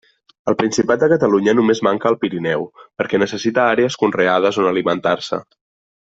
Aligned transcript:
Al 0.51 0.55
Principat 0.61 1.01
de 1.03 1.09
Catalunya 1.11 1.53
només 1.59 1.81
manca 1.89 2.09
al 2.11 2.17
Pirineu, 2.25 2.65
perquè 3.01 3.19
necessita 3.27 3.67
àrees 3.77 3.99
conreades 4.05 4.59
on 4.65 4.71
alimentar-se. 4.75 5.41